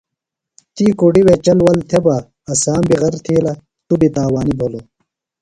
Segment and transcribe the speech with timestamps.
[0.75, 2.15] تھی کُڈیۡ وے چل ول تھےۡ بہ
[2.51, 3.53] اسام بیۡ غر تِھیلہ
[3.87, 4.85] توۡ بیۡ تاوینیۡ بِھلوۡ۔